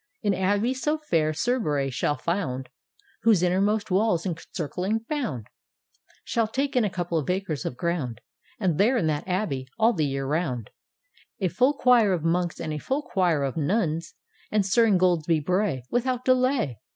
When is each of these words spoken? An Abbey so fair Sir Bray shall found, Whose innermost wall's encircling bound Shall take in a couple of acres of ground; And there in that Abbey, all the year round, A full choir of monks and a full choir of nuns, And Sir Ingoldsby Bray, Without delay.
An 0.23 0.33
Abbey 0.33 0.73
so 0.73 0.97
fair 0.97 1.31
Sir 1.31 1.59
Bray 1.59 1.91
shall 1.91 2.15
found, 2.17 2.69
Whose 3.21 3.43
innermost 3.43 3.91
wall's 3.91 4.25
encircling 4.25 5.05
bound 5.07 5.45
Shall 6.23 6.47
take 6.47 6.75
in 6.75 6.83
a 6.83 6.89
couple 6.89 7.19
of 7.19 7.29
acres 7.29 7.65
of 7.65 7.77
ground; 7.77 8.19
And 8.59 8.79
there 8.79 8.97
in 8.97 9.05
that 9.05 9.27
Abbey, 9.27 9.67
all 9.77 9.93
the 9.93 10.07
year 10.07 10.25
round, 10.25 10.71
A 11.39 11.49
full 11.49 11.73
choir 11.75 12.13
of 12.13 12.23
monks 12.23 12.59
and 12.59 12.73
a 12.73 12.79
full 12.79 13.03
choir 13.03 13.43
of 13.43 13.55
nuns, 13.57 14.15
And 14.49 14.65
Sir 14.65 14.87
Ingoldsby 14.87 15.39
Bray, 15.45 15.83
Without 15.91 16.25
delay. 16.25 16.79